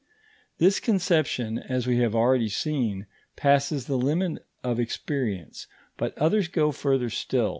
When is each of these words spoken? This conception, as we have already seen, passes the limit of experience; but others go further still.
This 0.57 0.79
conception, 0.79 1.59
as 1.59 1.85
we 1.85 1.99
have 1.99 2.15
already 2.15 2.49
seen, 2.49 3.05
passes 3.35 3.85
the 3.85 3.99
limit 3.99 4.43
of 4.63 4.79
experience; 4.79 5.67
but 5.95 6.17
others 6.17 6.47
go 6.47 6.71
further 6.71 7.11
still. 7.11 7.49